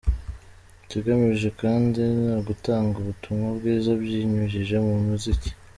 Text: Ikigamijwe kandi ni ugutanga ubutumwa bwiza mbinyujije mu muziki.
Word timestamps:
Ikigamijwe 0.85 1.49
kandi 1.61 2.01
ni 2.21 2.31
ugutanga 2.39 2.95
ubutumwa 2.99 3.47
bwiza 3.57 3.89
mbinyujije 3.97 4.75
mu 4.85 4.95
muziki. 5.09 5.49